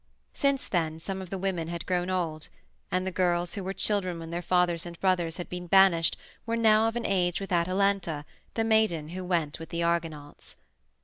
[0.33, 2.47] Since then some of the women had grown old,
[2.91, 6.57] and the girls who were children when their fathers and brothers had been banished were
[6.57, 8.25] now of an age with Atalanta,
[8.55, 10.55] the maiden who went with the Argonauts.